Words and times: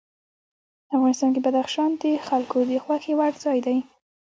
افغانستان 0.95 1.29
کې 1.33 1.41
بدخشان 1.45 1.91
د 2.01 2.03
خلکو 2.27 2.57
د 2.69 2.71
خوښې 2.83 3.13
وړ 3.19 3.33
ځای 3.43 3.59
دی. 3.65 3.77